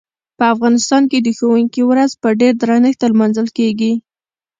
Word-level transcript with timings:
په 0.37 0.43
افغانستان 0.53 1.03
کې 1.11 1.19
د 1.21 1.27
ښوونکي 1.37 1.81
ورځ 1.89 2.11
په 2.21 2.29
ډیر 2.39 2.53
درنښت 2.61 3.01
لمانځل 3.11 3.47
کیږي. 3.57 3.93